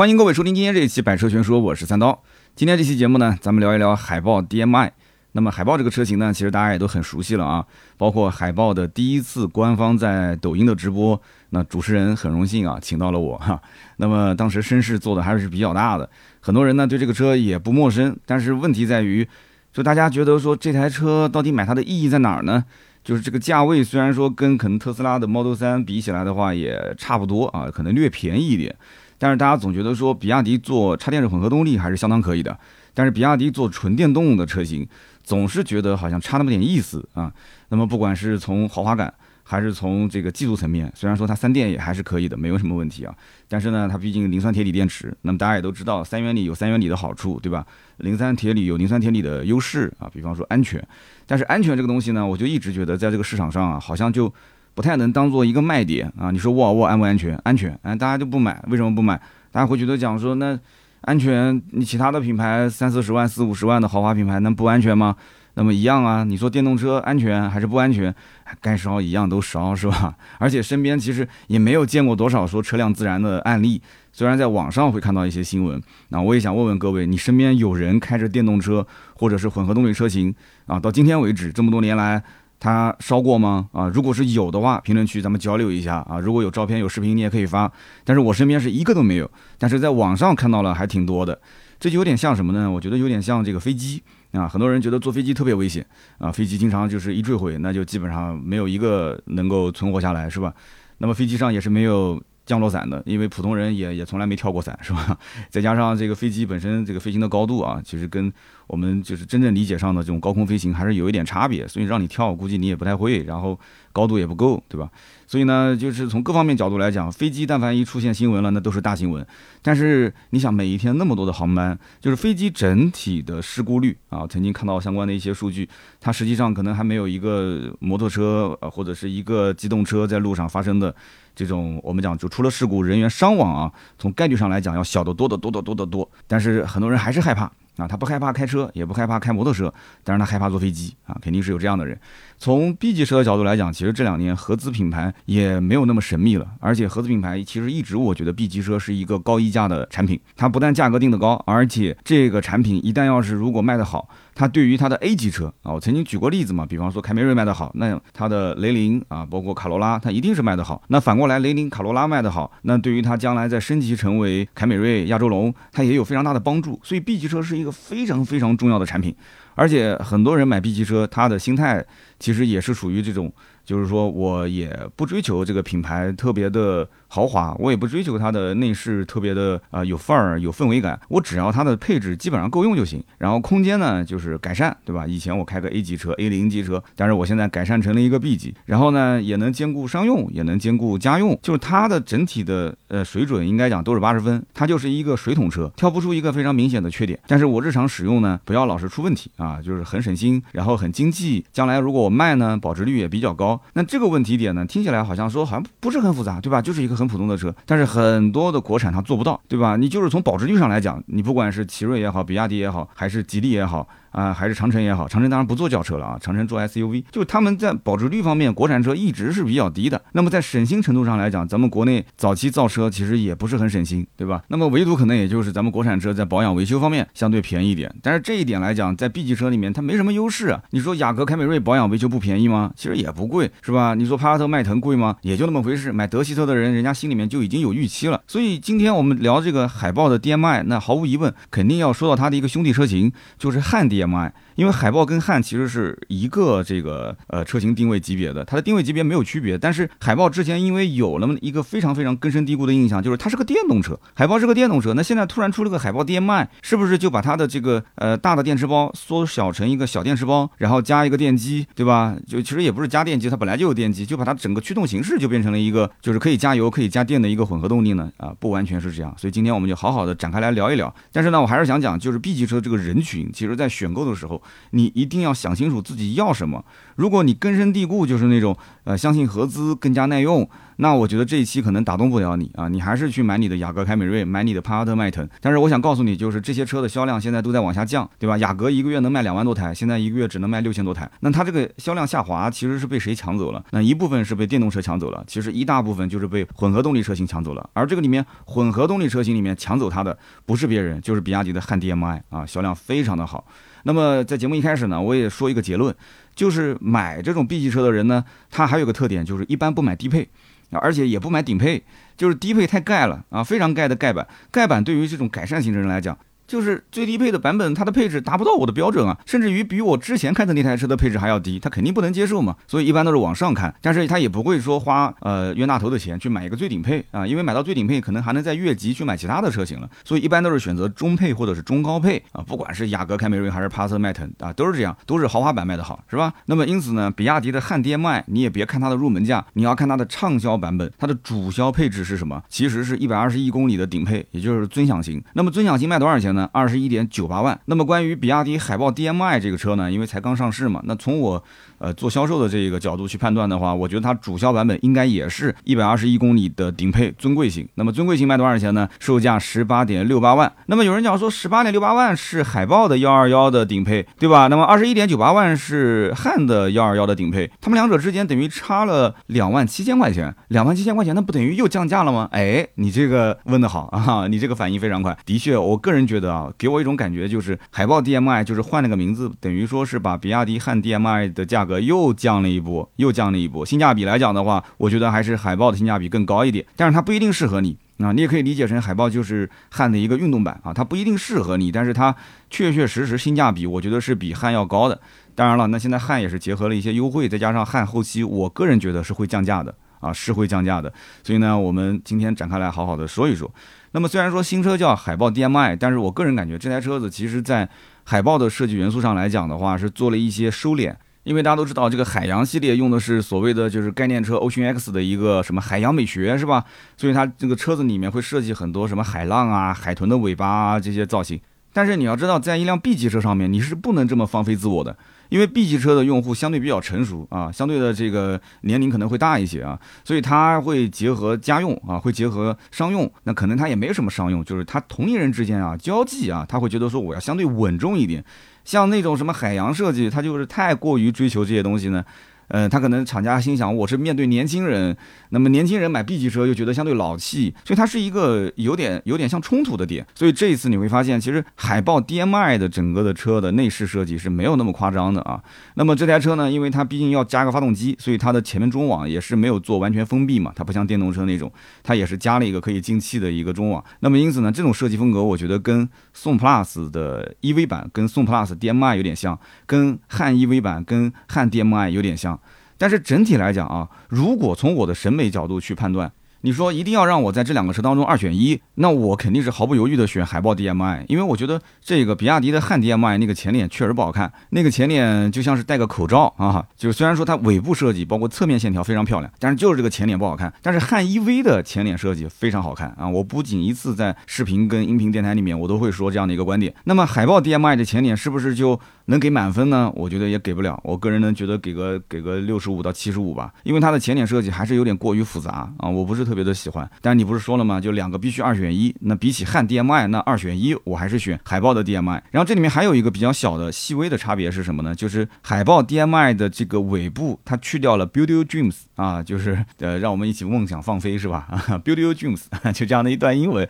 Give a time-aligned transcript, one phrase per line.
[0.00, 2.22] 欢迎各位收听今天这一期《百车全说》，我是三刀。
[2.56, 4.92] 今天这期节目呢，咱们聊一聊海豹 DMI。
[5.32, 7.66] 那么海豹这个车型呢，其实大家也都很熟悉了啊，
[7.98, 13.60] 包括海豹的第一次官方在抖音的直播，那主持人很荣幸啊，请到了我哈。
[13.98, 16.08] 那么当时声势做的还是比较大的，
[16.40, 18.16] 很多人呢对这个车也不陌生。
[18.24, 19.28] 但是问题在于，
[19.70, 22.64] 就大家觉得说这台车到底买它的意义在哪儿呢？
[23.04, 28.74] 就是这个价位虽然说跟可能特斯拉的 Model 3比起来的话也差不多啊，可能略便宜一点。
[29.22, 32.58] 但是大家总觉得说，比亚迪做插电式混合动力还是相当可以的，
[32.94, 34.88] 但是比亚迪做纯电动的车型，
[35.22, 37.30] 总是觉得好像差那么点意思啊。
[37.68, 39.12] 那么不管是从豪华感，
[39.42, 43.14] 还是从这个技术层面，虽然说它三电也还是可以的，没有什么问题啊。
[43.46, 47.66] 但是呢，它毕竟磷酸铁锂电池，那么大家也都知道，三元锂有三元锂的好处，对吧？
[47.98, 50.82] 磷酸铁锂有磷酸铁锂的优势啊，比方说安全。
[51.26, 54.32] 但是安全这个东西呢，我就一直觉得在这个市场上啊，好像就。
[54.74, 56.30] 不太能当做一个卖点啊！
[56.30, 57.34] 你说沃尔沃安不安全？
[57.44, 59.20] 安全，哎，大家就不买，为什么不买？
[59.50, 60.58] 大家会觉得讲说，那
[61.02, 65.16] 安全，你其他的品牌三四十万、四五十万的豪华品牌，能不安全吗？
[65.54, 66.22] 那么一样啊！
[66.22, 68.14] 你说电动车安全还是不安全？
[68.60, 70.14] 该烧一样都烧，是吧？
[70.38, 73.82] 而且身边其实也没有见过多少说车辆自燃的案例，
[74.12, 75.82] 虽然在网上会看到一些新闻。
[76.10, 80.32] 那我也想问问各位，你身边有人开着电动车或者是混合动力车型
[80.66, 80.78] 啊？
[80.78, 82.22] 到今天为止，这么多年来。
[82.60, 83.68] 他烧过吗？
[83.72, 86.20] 啊，如果是有的话，评论区咱们交流一下啊。
[86.20, 87.72] 如果有照片有视频，你也可以发。
[88.04, 91.40] 但是我身边是一个都没有，但是在网上看到了还挺多的。
[91.80, 92.70] 这就有点像什么呢？
[92.70, 94.46] 我觉得有点像这个飞机啊。
[94.46, 95.84] 很多人觉得坐飞机特别危险
[96.18, 100.52] 啊，飞机经常就是一坠毁，那就基本上没有一个能够存活下来，是吧？
[100.98, 102.22] 那么飞机上也是没有。
[102.50, 105.16] 降落伞的，因为普通人也也从来没跳过伞，是吧？
[105.48, 108.32] 再加上这个飞机本身这个飞行的高度啊，其实跟
[108.66, 113.56] 我们就是真正理解上的这种高空飞行还是有一点差别，所以让你跳，估计你也不太会，然后
[113.92, 114.90] 高度也不够，对吧？
[115.28, 119.24] 所以呢，就是从各方面角度来讲，飞机但凡一出现新闻了，那都是大新闻。
[119.62, 125.68] 但是你想，每一天那么多的航班，就是飞机整体的事故率啊，曾经看到相关的一些数据，
[126.00, 130.92] 它实际上可能还没有一个摩托车或者是一个机动车在路上发生的。
[131.40, 136.06] 这种我们讲就出了事故，人员伤亡啊，从概率上来讲要小得多得多得多得多。
[136.26, 137.44] 但是很多人还是害怕
[137.78, 139.72] 啊，他不害怕开车，也不害怕开摩托车，
[140.04, 141.98] 但是他害怕坐飞机啊，肯定是有这样的人。
[142.42, 154.08] 从 B 级车的角度来讲，其实这两年合资品牌也没有那么神秘了，而且合资品牌其实一直我觉得 B 级车是一个高溢价的产品，它不但价格定得高，而且这个产品一旦要是如果卖得好。
[154.32, 160.82] 它对于它的 A 级车啊，我曾经举过例子嘛，比方说凯美瑞卖得好，那它的雷凌啊，包括卡罗拉，它一定是卖得好。
[160.88, 166.80] 那反过来，雷凌、卡罗拉卖得好，那对于它将来在升级成为凯美瑞、亚洲龙，它也有非常大的帮助。
[166.82, 169.14] 所以 B 级车是一个非常非常重要的产品，
[169.60, 171.84] 而且很多人买 B 级车，他的心态
[172.18, 173.30] 其实也是属于这种，
[173.62, 176.88] 就是说我也不追求这个品牌特别的。
[177.12, 183.02] 豪华，我也不追求它的内饰特别的啊有范儿有氛围感，我只要它的配置基本上够用就行。
[183.18, 185.04] 然后空间呢就是改善，对吧？
[185.08, 197.18] 以前我开个 A 级车 A 零级车，但是我现在改善成了一个 B 级，然后呢也能兼顾商用，也能兼顾家用，就是它的整体的呃水准应该讲都是八十分，它就是一个水桶车，挑不出一个非常明显的缺点。
[197.26, 203.60] 但是我日常使用呢，不要老是出问题啊，就是很省心，然后很经济，将来如果我卖呢，保值率也比较高。
[203.72, 206.62] 那这个问题点呢，听起来好像说好像不是很复杂，对吧？
[206.62, 206.99] 就是一个。
[207.00, 209.76] 很普通的车，但是很多的国产它做不到，对吧？
[209.76, 213.88] 你就是从保值率上来讲，你不管是奇瑞也好，比亚迪也好，还是吉利也好。
[214.10, 220.00] 啊，还是长城也好，长城当然不做轿车了啊，长城做 SUV，就他们在保值率方面，国产车一直是比较低的。
[220.12, 224.42] 那么在省心程度上来讲，咱们国内早期造车其实也不是很省心，对吧？
[224.48, 227.94] 那么唯独可能也就是咱们国产车在保养维修方面相对便宜一点。
[228.02, 230.60] 但是这一点来讲，在 B 级车里面它没什么优势啊。
[230.70, 232.72] 你说雅阁、凯美瑞保养维修不便宜吗？
[232.76, 233.94] 其实也不贵，是吧？
[233.94, 235.16] 你说帕萨特、迈腾贵吗？
[235.22, 235.92] 也就那么回事。
[235.92, 238.20] 买德系车的人，人家心里面就已经有预期了。
[238.26, 244.32] 所以今天我们聊这个海豹的 DMI，那毫无疑问肯定要说到它的一个兄弟车型，就是汉 d DMI。
[244.60, 249.56] 因为海豹跟汉其实是一个这个呃车型定位级别的，它的定位级别没有区别。
[249.56, 254.92] 但是海豹之前因为有了一个非常非常根深蒂固的印象，就是它是个电动车，海豹是个电动车。
[254.92, 262.14] 那现在突然出了个海豹 DM-i，是不是就把它的这个呃大的电池包缩小成一个小电池包，然后加一个电机，对吧？
[262.28, 268.12] 就其实也不是加电机，它本来就有电机，就把它整个驱动形式就变成了一个就是可以加油可以加电的一个混合动力呢？
[268.18, 269.14] 啊，不完全是这样。
[269.16, 270.94] 所以今天我们就好好的展开来聊一聊。
[271.10, 274.42] 但是呢，我还是想讲，就是 B 级车这个人群，其实在选购的时候。
[274.70, 276.64] 你一定要想清楚自己要什么。
[276.96, 280.48] 如果你根深蒂固就是那种呃相信合资更加耐用。
[280.82, 285.28] 那我觉得这一期可能打动不了你啊，你还是去买你的雅阁、凯美瑞，买你的帕萨特、迈腾。
[285.38, 288.38] 但是我想告诉你，就是这些车的销量现在都在往下降，对吧？
[288.38, 291.10] 雅阁一个月能卖两万多台，现在一个月只能卖六千多台。
[291.20, 293.62] 那它这个销量下滑，其实是被谁抢走了？
[293.72, 297.68] 那一部分是被电动车抢走了，其实一大部分就是被混合动力车型抢走了。
[297.74, 303.44] 而这个里面，混合动力车型里面抢走它的不是别人，就是比亚迪的汉 DM-i 啊，销量非常的好。
[303.84, 305.94] 那么在节目一开始呢，我也说一个结论，
[306.34, 310.28] 就是买这种 B 级车的人呢，他还有个特点，就是一般不买低配。
[310.72, 311.82] 而且也不买顶配，
[312.16, 314.24] 就是低配太盖了啊，非常盖的盖板。
[314.52, 316.16] 盖板对于这种改善型的人来讲。
[316.50, 322.56] 就是最低配的版本，它的配置达不到我的标准啊，甚至于比我之前开的那台车的配置还要低，它肯定不能接受嘛。
[322.66, 329.88] 所以一般都是往上看，但是他也不会说花呃冤大头的钱去买一个最顶配啊，因为买到最顶配可能还能再越级去买其他的车型了。
[330.04, 336.34] 所以一般都是选择中配或者是中高配啊，不管是雅阁、凯美瑞还是帕萨特、迈腾啊，都是这样，都是豪华版卖的好，是吧？
[336.46, 342.42] 那么因此呢，比亚迪的汉 DM-i 你也别看它的入门价，你要看它的畅销版本，它的主销配置是什么？
[342.48, 345.22] 其实是一百二十一公里的顶配，也就是尊享型。
[345.34, 346.39] 那么尊享型卖多少钱呢？
[346.52, 347.30] 二十一点九。
[347.30, 347.60] 八万。
[347.66, 351.44] 那么关于比亚迪海豹 DM-i 这个车呢，因为才刚上市嘛，那从我
[351.80, 357.68] 呃做销售的这个角度去判断的话，我觉得它主销版本应该也是一百二十一公里的顶配尊贵型。
[357.74, 358.88] 那么尊贵型卖多少钱呢？
[359.00, 360.52] 售价十八点六八万。
[360.66, 364.46] 那么有人讲说十八点六八万是海豹的幺二幺的顶配，对吧？
[364.46, 372.28] 那么二十一点九八万是汉的幺二幺的顶配，他们两者之间等于差了两万七千块钱，两万七千块钱，那不等于又降价了吗？
[372.30, 375.16] 哎，你这个问的好啊，你这个反应非常快。
[375.24, 376.90] 的确，我个人觉得啊，给我一种。
[377.00, 383.66] 感觉就是海豹 DM-i 就是换了个名字，等于说是把比亚迪汉 DM-i 的价格又降了一波，又降了一波。
[383.66, 388.12] 性价比来讲的话，我觉得还是海豹的性价比更高一点，但是它不一定适合你啊。
[388.12, 392.16] 你也可以理解成海豹就是汉的一个运动版啊，它不一定适合你，但是它
[392.48, 394.98] 确确实实性价比，我觉得是比汉要高的。
[395.34, 400.92] 当然了，那现在汉也是结合了一些优惠，再加上汉后期，我个人觉得是会降价的啊，是会降价的。
[401.22, 403.50] 所以呢，我们今天展开来好好的说一说。
[403.92, 407.68] 那么虽然说新车叫海豹 DM-i，但是我个人感觉这台车子其实在
[408.04, 410.94] 海豹的设计元素上来讲的话，是做了一些收敛。
[411.30, 416.64] 因为大家都知道，这个海洋系列用的是所谓的就是概念车 o 型 X 的一个什么海洋美学，是吧？
[416.96, 421.40] 所以它这个车子里面会设计很多什么海浪啊、海豚的尾巴啊这些造型。
[421.72, 424.96] 但是你要知道，在一辆 B 级车上面，你是不能这么放飞自我的。
[425.28, 433.08] 因为 B 级车的用户相对比较成熟啊，相对的这个年龄可能会大一些啊，所以它会结合家用啊，会结合商用。
[433.22, 438.24] 那可能它也没什么商用，就是它同龄人之间啊交际啊，他会觉得说我要相对稳重一点。
[438.64, 442.04] 像那种什么海洋设计，它就是太过于追求这些东西呢。
[442.50, 444.96] 呃，他可能厂家心想，我是面对年轻人，
[445.30, 450.04] 那么年轻人买 B 级车又觉得相对老气，所以它是一个有点有点像冲突的点。
[450.14, 455.40] 所以这一次你会发现，其实海豹 DM-i 的整个的车的内饰设计是没有那么夸张的啊。
[455.74, 461.52] 那么这台车呢，因为它毕竟要加个发动机，所以它的前面中网也是没有做完全封闭嘛，它不像电动车那种，
[461.84, 463.84] 它也是加了一个可以进气的一个中网。
[464.00, 472.39] 那么因此呢，这种设计风格我觉得跟宋 PLUS 的 EV 版、跟宋 PLUS DM-i 有点像，跟汉 EV 版、跟汉 DM-i 有点像。
[472.80, 476.10] 但是整体来讲啊，如果从我的审美角度去判断。
[476.42, 490.50] 你说一定要让我在这两个车当中二选一，那我肯定是毫不犹豫的选海豹 DM-i，因为我觉得这个比亚迪的汉 DM-i 那个前脸确实不好看，那个前脸就像是戴个口罩啊，就是虽然说它尾部设计包括侧面线条非常漂亮，但是就是这个前脸不好看。
[490.62, 496.74] 但是汉 EV 的前脸设计非常好看啊，我不仅一次在视频跟音频电台里面我都会说这样的一个观点。
[496.84, 499.92] 那么海豹 DM-i 的前脸是不是就能给满分呢？
[499.94, 506.20] 我觉得也给不了，我个人呢觉得给个给个六十五到七十五吧，因为它的前脸设计还是有点过于复杂啊，我不是。
[506.30, 507.80] 特别的喜欢，但你不是说了吗？
[507.80, 508.94] 就两个必须二选一。
[509.00, 512.22] 那比起汉 DM-i，那二选一，我还是选海豹的 DM-i。
[512.30, 514.94] 然后这里面还有一个比较小的、细微的差别是什么呢？
[514.94, 521.48] 就是海豹 DM-i 的这个尾部，它去掉了 Build Your Dreams 啊，就是呃，让我们一起梦想放飞，是吧
[521.84, 523.68] ？Build Your Dreams 就这样的一段英文。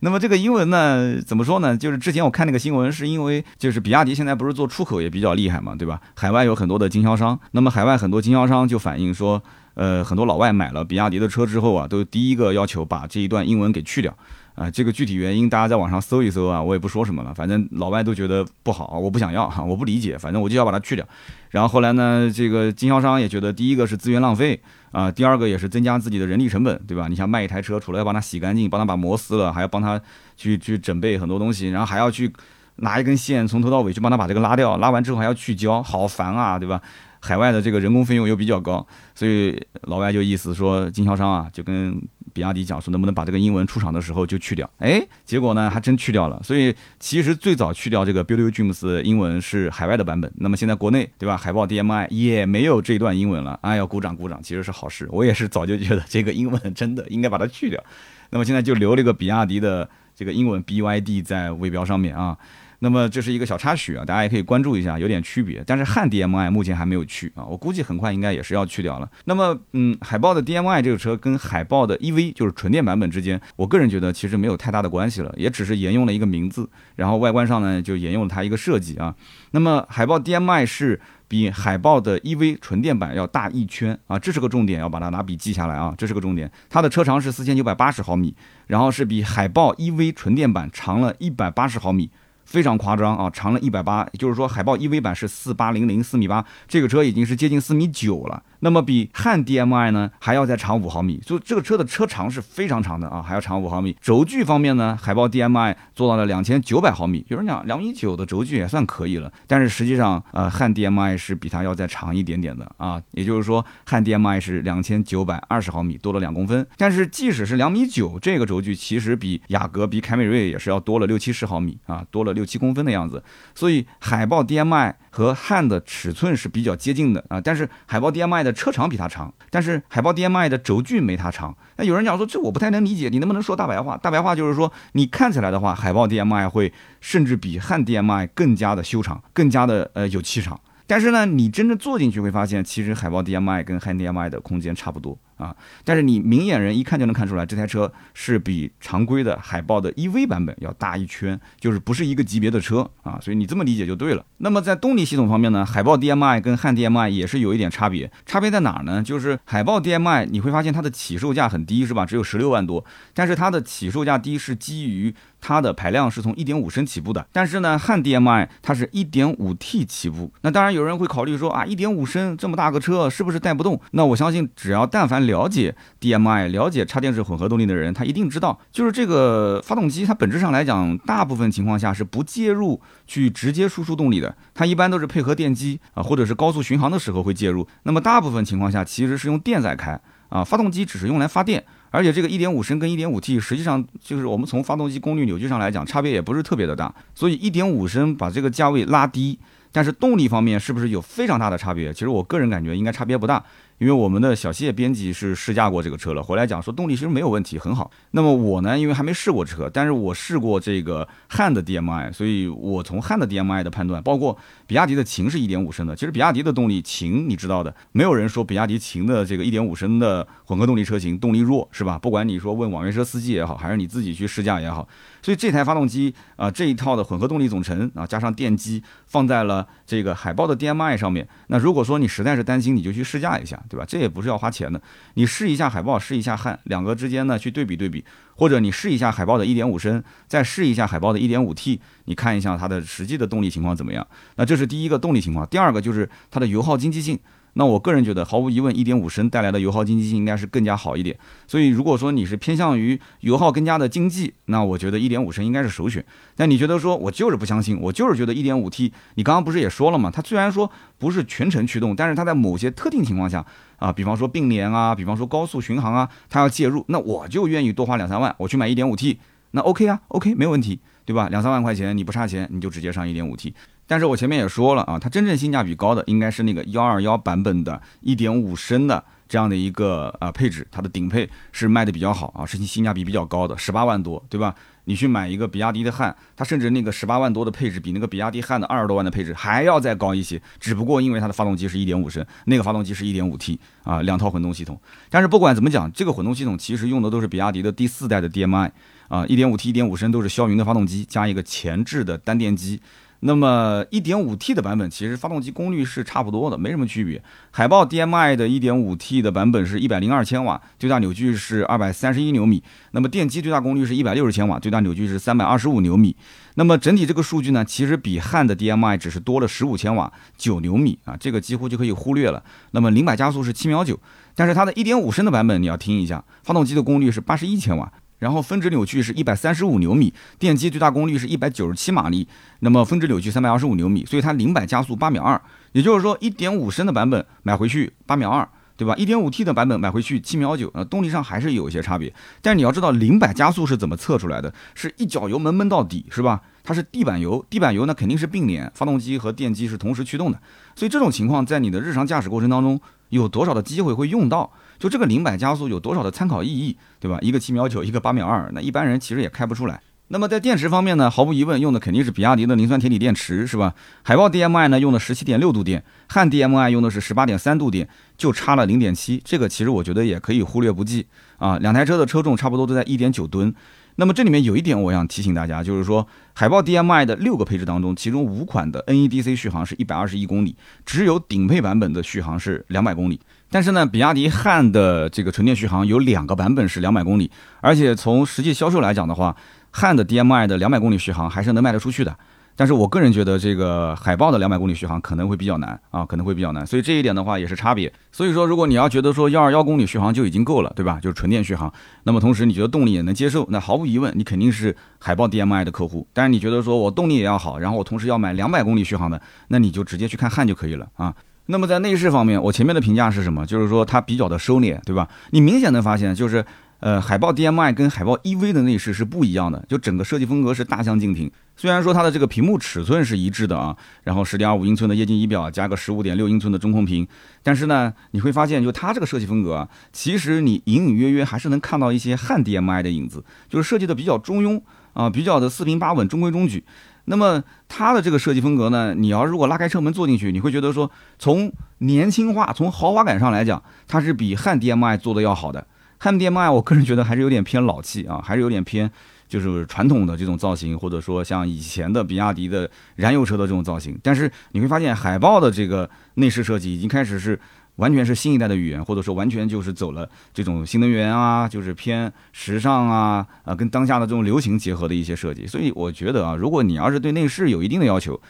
[0.00, 1.76] 那么这个英文呢，怎么说呢？
[1.76, 6.00] 就是之前我看那个新闻，是因为就是比亚迪现在不是做出口也比较厉害嘛，对吧？
[6.14, 9.42] 海外有很多的经销商，那么海外很多经销商就反映说。
[9.74, 14.12] 呃，很多老外买了比亚迪的车之后啊，都第一个要求把这一段英文给去掉，
[14.58, 21.06] 啊，这个具体原因大家在网上搜一搜啊，我也不说什么了，反正老外都觉得不好，我不想要哈，我不理解，反正我就要把它去掉。
[21.50, 24.60] 然后后来呢，这个经销商也觉得，第一个是资源浪费
[24.90, 27.06] 啊，第二个也是增加自己的人力成本，对吧？
[27.06, 30.00] 你想卖一台车，除了要帮他洗干净，帮他把膜撕了，还要帮他
[30.36, 32.32] 去去准备很多东西，然后还要去
[32.76, 36.82] 拿一根线从头到尾去帮他把这个拉掉，拉完之后还要去胶，好烦啊，对吧？
[37.20, 42.00] 海外的这个人工费用又比较高，所以老外就意思说经销商啊就跟
[42.32, 46.40] 比亚迪讲说能不能把这个英文出厂的时候就去掉，哎，结果呢还真去掉了。
[46.42, 51.36] 所以其实最早去掉这个 Beauty Dreams 英文是海外的版本，那么现在国内对吧？
[51.36, 55.08] 海豹 DMI 也没有这段英文了，哎，要鼓掌鼓掌，其实是好事。
[55.10, 57.82] 我也是早就觉得这个英文真的应该把它去掉，
[58.30, 62.36] 那么现在就留了一个比亚迪的这个英文 BYD 在尾标上面啊。
[62.80, 65.62] 那么这是一个小插曲啊，大家也可以关注一下，有点区别。
[65.66, 69.10] 但是汉 DMI 目前还没有去啊，我估计很快应该也是要去掉了。
[69.24, 79.14] 那么，嗯，海豹的 DMI 这个车跟海豹的 EV 就是纯电版本之间，我个人觉得其实没有太大的关系了，也只是沿用了一个名字，然后外观上呢就沿用了它一个设计啊。
[79.50, 86.48] 那么海豹 DMI 是比海豹的 EV 纯电版要大一圈啊，这是个重点，要把它拿笔记下来啊，这是个重点。
[86.70, 88.36] 它的车长是四千九百八十毫米，
[88.68, 92.08] 然后是比海豹 EV 纯电版长了一百八十毫米。
[92.48, 98.42] 非常夸张啊，长了一百八，也就是说海豹 EV 版是四八零零四米八，这个车已经是接近四米九了。
[98.60, 103.96] 那么比汉 DMI 呢还要再长五毫米，就这个车的车长是非常长的啊，还要长五毫米。
[104.00, 116.66] 轴距方面呢，海豹 DMI 做到了两千九百毫米，有人讲两米九的轴距也算可以了，但是实际上呃汉 DMI 是比它要再长一点点的啊，也就是说汉 DMI 是两千九百二十毫米，多了两公分。
[116.76, 123.22] 但是即使是两米九这个轴距，其实比雅阁、比凯美瑞也是要多了六七十毫米啊，多了六七公分的样子。
[123.54, 131.56] 所以海豹 DMI 和汉的尺寸是比较接近的啊，但是海豹 DMI 的车长比它长，但是海豹 DMI 的轴距没它长。
[131.76, 133.96] 那有人讲说这我不太能理解，你能不能说大白话？
[133.96, 140.60] 大白话就是说，你看起来的话，海豹 DMI 会甚至比汉 DMI 更加的修长，更加的呃有气场。
[140.86, 145.18] 但是呢，你真正坐进去会发现，其实海豹 DMI 跟汉 DMI 的空间差不多。
[145.38, 154.24] 啊，但是你明眼人一看就能看出来，这台车是比常规的海豹的 EV 版本要大一圈，就是不是一个级别的车啊，所以你这么理解就对了。
[154.38, 159.02] 那么在动力系统方面呢，海豹 DMI 跟汉 DMI 也是有一点差别，差别在哪儿呢？
[159.02, 162.04] 就是海豹 DMI 你会发现它的起售价很低，是吧？
[162.04, 170.32] 只有十六万多，但是它的起售价低是基于它的排量是从一点五升起步的，但是呢，汉 DMI 它是一点五 T 起步。
[170.42, 173.80] 那当然有人会考虑说啊，一点五升这么大个车是不是带不动？
[173.92, 187.66] 那我相信只要但凡了解 DMI、了解插电式混合动力的人，他一定知道，就是这个发动机，它本质上来讲，大部分情况下是不介入去直接输出动力的，它一般都是配合电机啊，或者是高速巡航的时候会介入。
[187.84, 199.38] 那么大部分情况下其实是用电在开啊，发动机只是用来发电，而且这个1.5升跟 1.5T 实际上就是我们从发动机功率扭矩上来讲，差别也不是特别的大，所以1.5升把这个价位拉低，
[199.72, 201.92] 但是动力方面是不是有非常大的差别？
[201.92, 203.44] 其实我个人感觉应该差别不大。
[203.78, 207.90] 因为我们的小谢编辑是试驾过这个车了，回来讲说动力其实没有问题，很好。
[208.10, 221.96] 那么我呢，因为还没试过车，但是我试过这个汉的 DMI，所以我从汉的 DMI 的判断，包括比亚迪的秦是一点五升的，其实比亚迪的动力秦你知道的，没有人说比亚迪秦的这个一点五升的混合动力车型动力弱，是吧？
[221.98, 224.88] 不管你说问网约车司机也好，还是你自己去试驾也好，
[225.22, 231.28] 所以这台发动机啊，这一套的混合动力总成啊，加上电机放在了这个海豹的 DMI 上面。
[231.46, 233.62] 那如果说你实在是担心，你就去试驾一下。
[233.68, 233.84] 对吧？
[233.86, 234.80] 这也不是要花钱的，
[235.14, 238.04] 你试一下海豹，试一下汉，两个之间呢去对比对比，
[238.36, 244.06] 或者你试一下海豹的一点五升，再试一下海豹的一点五 T，你看一下它的实际的动力情况怎么样？
[244.36, 247.18] 那这是第一个动力情况，第二个就是它的油耗经济性。
[247.58, 251.18] 那我个人觉得，毫无疑问，1.5升带来的油耗经济性应该是更加好一点。
[251.48, 256.04] 所以，如果说你是偏向于油耗更加的经济，那我觉得1.5升应该是首选。
[256.36, 260.08] 但你觉得说我就是不相信，我就是觉得 1.5T，你刚刚不是也说了吗？
[260.08, 263.44] 它虽然说不是全程驱动，但是它在某些特定情况下
[263.78, 269.16] 啊，比方说并联啊，比方说高速巡航啊，它要介入，那我就愿意多花两三万，我去买 1.5T，
[269.50, 271.28] 那 OK 啊，OK 没问题，对吧？
[271.28, 273.52] 两三万块钱你不差钱，你就直接上 1.5T。
[273.88, 284.54] 但是我前面也说了啊，它真正性价比高的应该是那个幺二幺版本的1.5升的这样的一个呃配置，它的顶配是卖的比较好啊，是性价比比较高的，十八万多，对吧？
[284.84, 294.80] 你去买一个比亚迪的汉，它甚至那个十八万多的配置比那个比亚迪汉的二十多万的配置还要再高一些，只不过因为它的发动机是一点五升，那个发动机是一点五 T 啊，两套混动系统。
[295.10, 298.70] 但是不管怎么讲，这个混动系统其实用的都是比亚迪的第四代的 DMI
[299.08, 302.80] 啊，一点五 T、一点五升都是骁云的发动机加一个前置的单电机。
[303.20, 307.20] 那么 1.5T 的版本其实发动机功率是差不多的，没什么区别。
[307.50, 312.62] 海豹 DMI 的 1.5T 的版本是102千瓦，最大扭矩是231牛米。
[312.92, 316.14] 那么电机最大功率是160千瓦，最大扭矩是325牛米。
[316.54, 322.42] 那么整体这个数据呢，其实比汉的 DMI 只是多了15千瓦，9牛米啊，这个几乎就可以忽略了。
[322.70, 323.96] 那么零百加速是7秒9，
[324.36, 327.92] 但是它的一.点五升的版本你要听一下，发动机的功率是81千瓦。
[328.18, 332.26] 然后峰值扭矩是一百三十五牛米，电机最大功率是一百九十七马力，
[332.60, 335.40] 那么峰值扭矩三百二十五牛米，所以它零百加速八秒二，
[335.72, 338.48] 也就是说一点五升的版本买回去八秒二。
[338.78, 338.94] 对吧？
[338.94, 342.14] 一点五 T 的版本买回去七秒九，呃，动力上还是有一些差别。
[342.40, 344.54] 但是你要知道，零百加速是怎么测出来的？
[344.72, 346.40] 是一脚油门闷到底，是吧？
[346.62, 350.40] 它是地板油，地板油那肯定是并联，发动机和电机是同时驱动的。
[350.76, 354.52] 所以这种情况在你的日常驾驶过程当中，有多少的机会会用到？
[354.78, 357.18] 就这个零百加速有多少的参考意义，对吧？
[357.20, 359.80] 一个七秒九，一个八秒二，那一般人其实也开不出来。
[360.10, 363.74] 那么在电池方面呢，毫无疑问用的肯定是比亚迪的磷酸铁锂电池，是吧？
[364.02, 367.86] 海豹 DM-i 呢用的十七点六度电，汉 DM-i 用的是十八点三度电，
[368.16, 371.58] 就差了零点七，这个其实我觉得也可以忽略不计啊。
[371.58, 373.54] 两台车的车重差不多都在一点九吨。
[374.00, 383.20] 那么这里面有一点我想提醒大家，就是说海豹 DM-i 的六个配置当中，其中五款的 NEDC 续航是一百二十一公里，只有顶配版本的续航是两百公里。
[383.50, 389.36] 但是呢，比亚迪汉的这个纯电续航有两个版本是两百公里，而且从实际销售来讲的话。
[389.70, 392.16] 汉的 DM-i 的两百公里续航还是能卖得出去的，
[392.58, 397.92] 但是我个人觉得这个海豹的两百公里续航可能会比较难啊，可能会比较难，所以这一点的话也是差别。
[398.10, 400.98] 所以说，如果你要觉得说幺二幺公里续航就已经够了，对吧？
[401.00, 401.72] 就是纯电续航，
[402.02, 406.04] 那么同时你觉得动力也能接受，那毫无疑问你肯定是海豹 DM-i 的客户。
[406.12, 411.14] 但是你觉得说我动力也要好，然后我同时要买两百公里续航的，那你就直接去看汉就可以了啊。
[411.46, 413.46] 那么在内饰方面，我前面的评价是什么？
[413.46, 415.08] 就是说它比较的收敛，对吧？
[415.30, 416.44] 你明显能发现就是。
[416.80, 421.28] 呃，海豹 DM-i 跟海豹 EV 的内饰是不一样的，就整个设计风格是大相径庭。
[421.56, 427.04] 虽然说它的这个屏幕尺寸是一致的啊，然后十点二五英寸的液晶仪表加个十五点六英寸的中控屏，
[427.42, 436.62] 但是呢，你会发现就它这个设计风格啊，其实你隐隐约约还是能看到一些汉 DM-i 的影子，就是设计的比较中庸啊，比较的四平八稳、中规中矩。
[437.06, 445.66] 那么它的这个设计风格呢，你要如果拉开车门坐进去，你会觉得说从年轻化、从豪华感上来讲，它是比汉 DM-i 做的要好的。
[445.98, 448.90] 汉 DM-i，我个人觉得还是有点偏老气啊，还是有点偏
[449.28, 453.98] 就是传统的这种造型，或者说像以前的比亚迪的燃油车的这种造型。
[454.02, 457.38] 但是你会发现，海豹的这个内饰设计已经开始是
[457.76, 465.46] 完全是新一代的语言，或者说完全就是走了这种新能源啊，就是偏时尚啊，啊，跟当下的这种流行结合的一些设计。
[465.46, 468.20] 所以我觉得啊，如果你要是对内饰有一定的要求，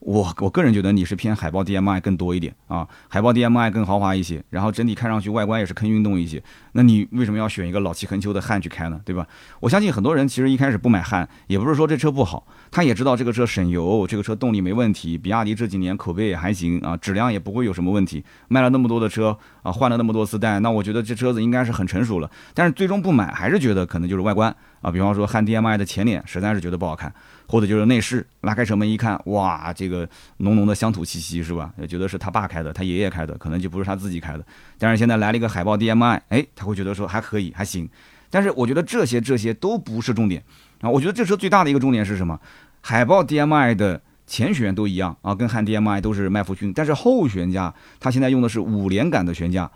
[0.00, 6.42] 我我个人觉得你是偏海豹 DM-i 更多一点啊，海豹 DM-i 更豪华一些，然后整体看上去外观也是更运动一些。
[6.72, 9.00] 那你为什么要选一个老气横秋的汉去开呢？
[9.04, 9.26] 对吧？
[9.60, 18.24] 我相信很多人其实一开始不买汉，也不是说这车不好，他也知道这个车省油，这个车动力没问题，比亚迪这几年口碑也还行啊，质量也不会有什么问题。
[18.46, 22.30] 卖了那么多的车啊，换了那么多次代，那我觉得这车子应该是很成熟了。
[22.54, 27.12] 但是最终不买，还是觉得可能就是外观啊，比方说汉 DM-i 的前脸实在是觉得不好看。
[27.48, 31.72] 或者就是内饰，拉开车门一看，哇，这个浓浓的乡土气息是吧？
[31.80, 34.44] 也觉得是他爸开的，他爷爷开的，可能就不是他自己开的。
[34.78, 37.88] 但是现在来了一个海豹 DM-i，哎，他会觉得说还可以，还行。
[38.28, 40.42] 但是我觉得这些这些都不是重点
[40.82, 40.90] 啊。
[40.90, 42.38] 我觉得这车最大的一个重点是什么？
[42.82, 49.70] 海豹 DM-i 的前悬都一样啊，跟汉 DM-i 都是麦弗逊，但是后悬架它现在用的是五连杆的悬架，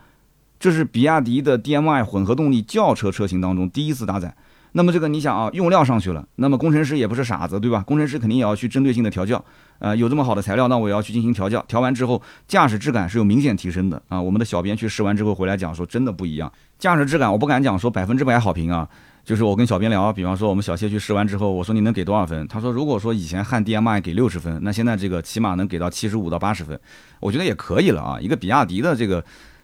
[0.61, 4.35] 这是比亚迪的 DM-i 混合动力轿车车型当中第一次搭载。
[4.75, 7.85] 那么这个你想啊，用料上去了，那么工程师也不是傻子，对吧？
[7.87, 9.45] 工程师肯定也要去针对性的调教，
[9.79, 14.21] 呃，有这么好的材料，那我要去进行调教，调完之后驾驶质感是有明显提升的啊。
[14.21, 18.89] 我们的小编去试完之后回来讲说，真的不一样，驾驶质感我不敢讲说百分之百好评啊，
[19.25, 22.49] 就是我跟小编聊，比方说我们小谢去试完之后，我说你能给多少分？
[22.49, 26.81] 他说如果说以前汉 DM-i 给六十分，那现在这个起码能给到七十五到八十分，
[27.21, 28.19] 我觉得也可以了啊。
[28.19, 29.23] 一个比亚迪的这个。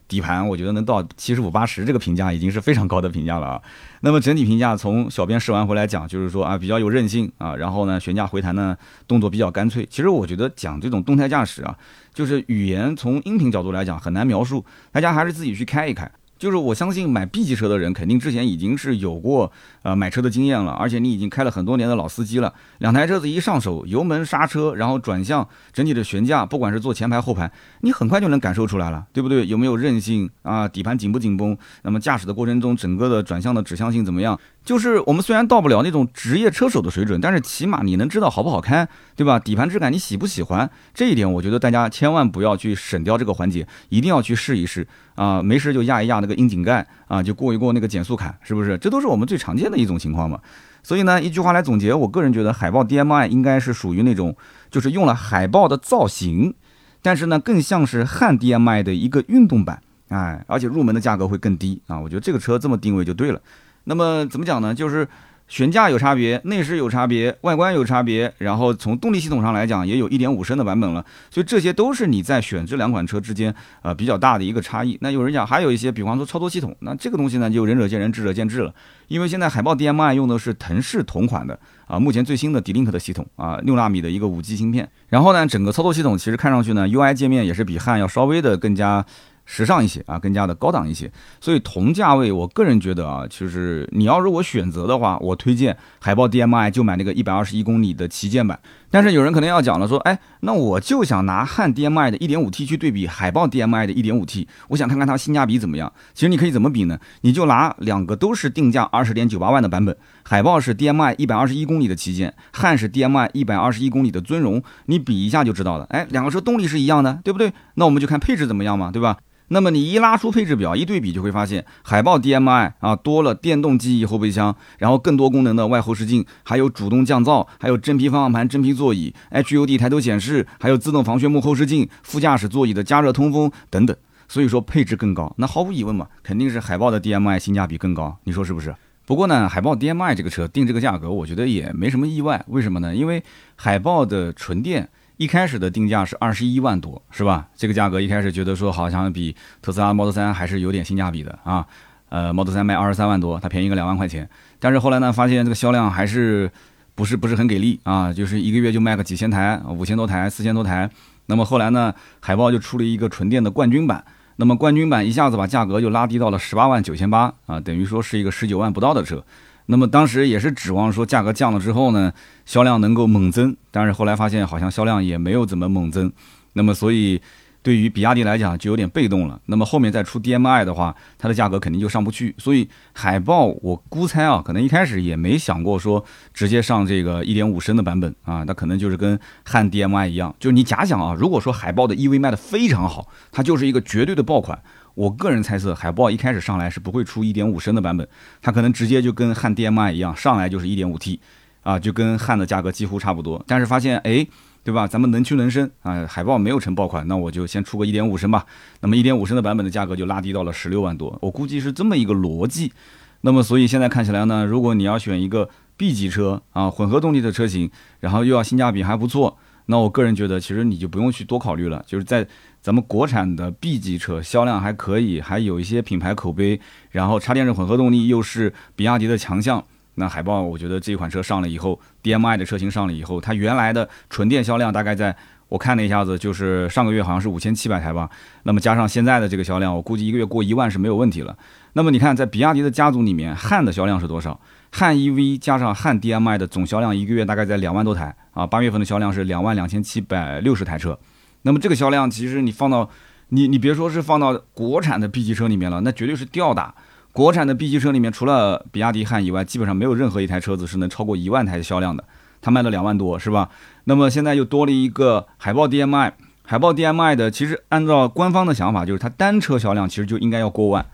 [0.08, 3.62] 底盘我觉得能到七十五八十这个评价已经是非常高的评价了啊。
[4.00, 9.86] 那么整体评价从小编试完回来讲，就是说啊比较有韧性啊，然后呢悬架回弹呢动作比较干脆。
[9.90, 11.76] 其实我觉得讲这种动态驾驶啊，
[12.14, 16.10] 就是语言从音频角度来讲很难描述，大家还是自己去开一开。
[16.38, 19.50] 就是我相信买 B 级车的人肯定之前已经是有过
[19.82, 22.54] 呃买车的经验了，而且你已经开了很多年的老司机了。
[22.78, 29.46] 两台车子一上手，油门刹车，然后转向，整体的悬架，不管是坐前排后排，你很快就能感受出来了，对不对？
[29.46, 30.68] 有没有韧性啊？
[30.68, 31.58] 底盘紧不紧绷？
[31.82, 34.38] 那么驾驶的过程中，整个的转向的指向性怎么样？
[34.68, 39.38] 就是我们虽然到不了那种职业车手的水准，但是起码你能知道好不好开，对吧？
[39.38, 40.68] 底盘质感你喜不喜欢？
[40.92, 45.42] 这一点我觉得大家千万不要去省掉这个环节，一定要去试一试啊！
[45.42, 48.76] 没事就压一压那个窨井盖啊，就过一过那个减速坎，是不是？
[48.76, 50.38] 这都是我们最常见的一种情况嘛。
[50.82, 54.36] 所以呢，一句话来总结，我个人觉得海豹 DM-i 应该是属于那种，
[54.70, 56.52] 就是用了海豹的造型，
[57.00, 61.98] 但是呢，更像是汉 DM-i 的一个运动版，哎，而且入门的价格会更低啊。
[61.98, 63.40] 我觉得这个车这么定位就对了。
[63.88, 64.74] 那么怎么讲呢？
[64.74, 65.08] 就是
[65.48, 74.98] 悬架有差别，内饰有差别，外观有差别，然后从动力系统上来讲，也有一点五升的版本了，所以这些都是你在选这两款车之间呃比较大的一个差异。
[75.00, 78.74] 那有人讲还有一些，比方说操作系统，那这个东西呢就仁者见仁，智者见智了。
[79.06, 84.86] 因为现在海豹 DM-i 用的是腾势同款的啊，目前最新的 D-Link 的系统啊，六纳米的一个五 G 芯片。
[85.08, 89.02] 然后呢，整个操作系统其实看上去呢，UI 界面也是比汉要稍微的更加。
[89.50, 98.60] 时尚一些啊，更加的高档一些，所以同价位，我个人觉得啊，就是你要如果选择的话，我推荐海豹 DM-i 就买那个一百二十一公里的旗舰版。
[98.90, 105.90] 但是有人可能要讲了，说，哎，那我就想拿汉 DM-i 的 1.5T 去对比海豹 DM-i 的 1.5T，我想看看它性价比怎么样。
[106.12, 106.98] 其实你可以怎么比呢？
[107.22, 115.86] 你就拿两个都是定价二十点九八万的版本，海豹是 DM-i 一百二十一公里的旗舰，汉是 DM-i 一百二十一公里的尊荣，你比一下就知道了。
[115.88, 117.52] 哎，两个车动力是一样的，对不对？
[117.74, 119.16] 那我们就看配置怎么样嘛，对吧？
[119.48, 133.96] 那么你一拉出配置表一对比，就会发现海豹 DM-i 啊多了电动记忆后备箱，然后更多功能的外后视镜，还有主动降噪，还有真皮方向盘、真皮座椅、HUD 抬头显示，还有自动防眩目后视镜、副驾驶座椅的加热通风等等。
[134.28, 138.74] 所以说配置更高，那毫无疑问嘛，肯定是海豹的 DM-i 性价比更高，你说是不是？
[139.06, 142.44] 不过呢，海豹 DM-i 这个车定这个价格，我觉得也没什么意外。
[142.48, 142.94] 为什么呢？
[142.94, 143.24] 因为
[143.56, 144.86] 海豹的纯电。
[145.18, 147.48] 一开始的定价是二十一万多，是吧？
[147.56, 151.66] 这个价格一开始觉得说好像比特斯拉 Model 3还是有点性价比的啊。
[152.08, 154.30] 呃，Model 3卖二十三万多，它便宜个两万块钱。
[154.60, 156.48] 但是后来呢，发现这个销量还是
[156.94, 160.88] 不是不是很给力啊，就是一个月就卖个几千台，五千多台，四千多台。
[161.26, 164.04] 那么后来呢，海豹就出了一个纯电的冠军版，
[164.36, 169.24] 那么冠军版一下子把价格就拉低到了十八万九千八啊，等于说是一个十九万不到的车。
[169.70, 172.10] 那么当时也是指望说价格降了之后呢，
[172.46, 176.10] 销量能够猛增，但是后来发现好像销量也没有怎么猛增。
[176.54, 177.20] 那么所以
[177.62, 179.38] 对于比亚迪来讲就有点被动了。
[179.44, 182.34] 那么后面再出 DM-i 的话，它的价格肯定就上不去。
[182.38, 186.02] 所以海豹我估猜啊，可能一开始也没想过说
[186.32, 194.58] 直接上这个1.5升的版本啊，那可能就是跟汉 DM-i 一样，就是你假想啊，如果说海豹的 EV 卖的非常好，它就是一个绝对的爆款。
[194.98, 198.06] 我个人猜测，海豹一开始上来是不会出1.5升的版本，
[198.42, 201.20] 它可能直接就跟汉 DM-i 一样，上来就是 1.5T，
[201.62, 203.40] 啊，就跟汉的价格几乎差不多。
[203.46, 204.26] 但是发现，哎，
[204.64, 204.88] 对吧？
[204.88, 208.44] 咱们能屈能伸啊，海豹没有成爆款，那我就先出个1.5升吧。
[208.80, 212.72] 那么1.5升的版本的价格就拉低到了16万多，我估计是这么一个逻辑。
[213.20, 222.26] 那么所以现在看起来呢，如果你要选一个 B 级车啊，混合动力的车型，然后又要性价比还不错，那我个人觉得其实你就不用去多考虑了，就是在。
[222.68, 229.64] 咱们国产的 B 级车销量还可以，还有一些品牌口碑，然后插电式混合动力又是比亚迪的强项。
[229.94, 235.16] 那海豹，我觉得这款车上了以后，DM-i 的车型上了以后，它原来的纯电销量大概在
[235.48, 238.10] 我看了一下子，就是上个月好像是五千七百台吧。
[238.42, 241.34] 那么加上现在的这个销量，我估计一个月过一万是没有问题了。
[241.72, 244.38] 那么你看，在比亚迪的家族里面，汉的销量是多少？
[244.70, 248.46] 汉 EV 加上汉 DM-i 的总销量一个月大概在两万多台啊。
[248.46, 250.98] 八月份的销量是两万两千七百六十台车。
[251.42, 252.90] 那么这个销量，其实你放到
[253.28, 256.74] 你你别说是放到国产的 B 级车里面了，那绝对是吊打。
[257.12, 262.04] 国产的 B 级车里面，除了比亚迪汉以外，基本上没有任何一台车子是能超过一万台销量的。
[262.40, 263.48] 它卖了两万多，是吧？
[263.84, 266.12] 那么现在又多了一个海豹 DM-i，
[266.44, 270.86] 海豹 DM-i 的，其实按照官方的想法，就是它单车销量其实就应该要过万。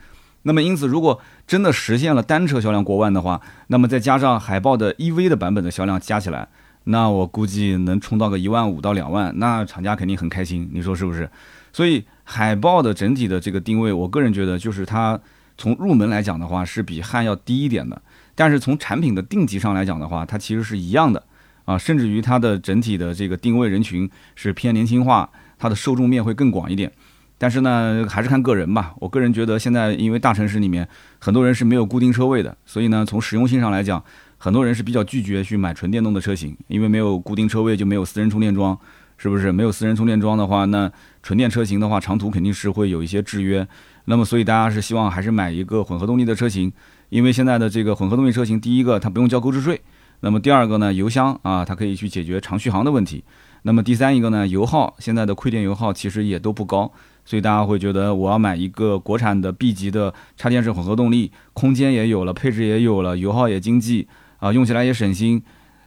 [0.45, 6.49] 那么因此，如果真的实现了单车销量过万的话，那么再加上海豹的 EV 的版本的销量加起来。
[6.85, 11.29] 那我估计能冲到个一万五到两万，那厂家肯定很开心，你说是不是？
[11.73, 15.19] 所以海豹的整体的这个定位，我个人觉得就是它
[15.57, 18.01] 从入门来讲的话是比汉要低一点的，
[18.35, 21.23] 但是从产品的定级上来讲的话，它其实是一样的
[21.65, 26.93] 啊，甚至于它的整体的这个定位人群是偏年轻化，它的受众面会更广一点。
[27.39, 28.95] 但是呢，还是看个人吧。
[29.01, 30.87] 我个人觉得现在因为大城市里面
[31.19, 34.05] 很多人是没有固定车位的，所以呢，从实用性上来讲。
[34.45, 38.79] 很多人是比较拒绝去买纯电动的车型，因为没有固定车位就没有私人充电桩，
[39.17, 39.51] 是不是？
[39.51, 43.67] 没有私人充电桩的话，那纯电车型的话，长途肯定是会有一些制约。
[44.05, 46.71] 那么，所以大家是希望还是买一个混合动力的车型，
[47.09, 49.81] 因为现在的这个混合动力车型，第一个它不用交购置税，
[50.21, 53.25] 那么第二个呢，油箱啊，它可以去解决长续航的问题。
[53.63, 56.93] 那么第三一个呢，油耗现在的亏电油耗其实也都不高，
[57.25, 64.07] 所以大家会觉得我要买一个国产的 B 级的插电式混合动力，空间也有了，配置也有了，油耗也经济。
[64.45, 65.43] 啊，用起来也省心，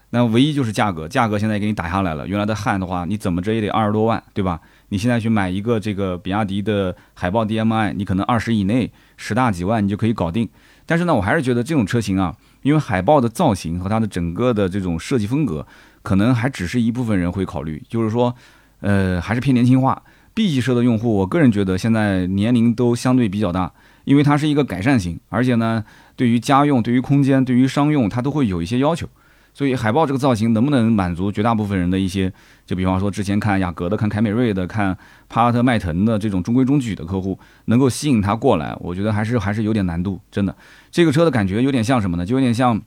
[0.09, 2.27] 那唯一就是价格，价格现在给你打下来了。
[2.27, 4.59] 原来的汉的话，你怎么着也得二十多万，对吧？
[4.89, 10.49] 你现在去买一个这个比亚迪的海豹 DM-i，你可能二十以内，十大几万你就可以搞定。
[10.87, 15.67] 但是呢，我还是觉得这种车型啊，因为海豹的造型和它的整个的这种设计风格，
[16.01, 18.33] 可能还只是一部分人会考虑，就是说，
[18.79, 20.01] 呃，还是偏年轻化。
[20.33, 23.71] B 级车的用户，我个人觉得现在年龄都相对比较大。
[24.07, 25.83] 因为它是一个改善型，而且呢，
[26.15, 29.05] 对于家用、对于空间、对于商用，它都会有一些要求。
[29.53, 32.31] 所以海豹这个造型能不能满足绝大部分人的一些，
[32.65, 40.17] 就比方说之前看雅阁的、看凯美瑞的、看帕萨特、迈腾的这种中规中矩的客户，能够吸引他过来，我觉得还是还是有点难度。
[40.31, 40.55] 真的，
[40.89, 42.25] 这个车的感觉有点像什么呢？
[42.25, 42.81] 就有点像，